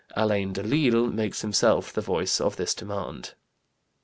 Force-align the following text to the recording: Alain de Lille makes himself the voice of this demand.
Alain 0.15 0.51
de 0.51 0.63
Lille 0.63 1.05
makes 1.11 1.43
himself 1.43 1.93
the 1.93 2.01
voice 2.01 2.41
of 2.41 2.55
this 2.55 2.73
demand. 2.73 3.35